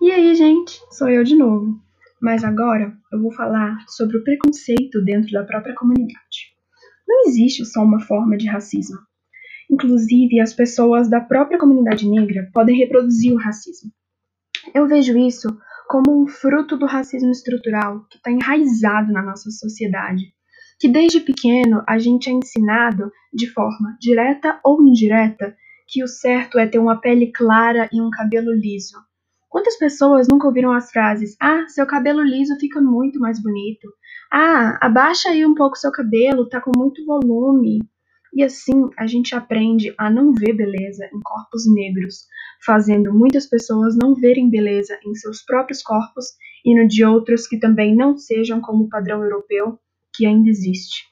E 0.00 0.10
aí, 0.10 0.34
gente, 0.34 0.80
sou 0.90 1.10
eu 1.10 1.22
de 1.22 1.36
novo. 1.36 1.78
Mas 2.22 2.42
agora 2.42 2.96
eu 3.12 3.20
vou 3.20 3.30
falar 3.32 3.84
sobre 3.86 4.16
o 4.16 4.24
preconceito 4.24 5.04
dentro 5.04 5.30
da 5.30 5.44
própria 5.44 5.74
comunidade. 5.74 6.54
Não 7.06 7.26
existe 7.26 7.66
só 7.66 7.82
uma 7.82 8.00
forma 8.00 8.38
de 8.38 8.48
racismo. 8.48 8.96
Inclusive, 9.70 10.40
as 10.40 10.54
pessoas 10.54 11.10
da 11.10 11.20
própria 11.20 11.58
comunidade 11.58 12.08
negra 12.08 12.48
podem 12.54 12.78
reproduzir 12.78 13.30
o 13.34 13.38
racismo. 13.38 13.92
Eu 14.74 14.88
vejo 14.88 15.18
isso 15.18 15.48
como 15.86 16.22
um 16.22 16.26
fruto 16.26 16.78
do 16.78 16.86
racismo 16.86 17.30
estrutural 17.30 18.06
que 18.08 18.16
está 18.16 18.30
enraizado 18.30 19.12
na 19.12 19.22
nossa 19.22 19.50
sociedade, 19.50 20.32
que 20.78 20.88
desde 20.88 21.20
pequeno 21.20 21.84
a 21.86 21.98
gente 21.98 22.30
é 22.30 22.32
ensinado, 22.32 23.12
de 23.34 23.46
forma 23.48 23.98
direta 24.00 24.58
ou 24.64 24.80
indireta, 24.82 25.54
que 25.86 26.02
o 26.02 26.08
certo 26.08 26.58
é 26.58 26.66
ter 26.66 26.78
uma 26.78 27.00
pele 27.02 27.30
clara 27.30 27.86
e 27.92 28.00
um 28.00 28.08
cabelo 28.08 28.50
liso. 28.50 28.96
Quantas 29.50 29.76
pessoas 29.76 30.28
nunca 30.28 30.46
ouviram 30.46 30.72
as 30.72 30.92
frases: 30.92 31.36
Ah, 31.40 31.66
seu 31.66 31.84
cabelo 31.84 32.22
liso 32.22 32.56
fica 32.60 32.80
muito 32.80 33.18
mais 33.18 33.42
bonito. 33.42 33.92
Ah, 34.32 34.78
abaixa 34.80 35.30
aí 35.30 35.44
um 35.44 35.56
pouco 35.56 35.76
seu 35.76 35.90
cabelo, 35.90 36.48
tá 36.48 36.60
com 36.60 36.70
muito 36.74 37.04
volume. 37.04 37.80
E 38.32 38.44
assim 38.44 38.88
a 38.96 39.08
gente 39.08 39.34
aprende 39.34 39.92
a 39.98 40.08
não 40.08 40.32
ver 40.32 40.52
beleza 40.52 41.04
em 41.12 41.20
corpos 41.20 41.64
negros, 41.66 42.28
fazendo 42.64 43.12
muitas 43.12 43.48
pessoas 43.48 43.96
não 44.00 44.14
verem 44.14 44.48
beleza 44.48 44.96
em 45.04 45.14
seus 45.16 45.42
próprios 45.42 45.82
corpos 45.82 46.26
e 46.64 46.80
no 46.80 46.86
de 46.86 47.04
outros 47.04 47.48
que 47.48 47.58
também 47.58 47.96
não 47.96 48.16
sejam 48.16 48.60
como 48.60 48.84
o 48.84 48.88
padrão 48.88 49.20
europeu 49.24 49.80
que 50.14 50.26
ainda 50.26 50.48
existe. 50.48 51.09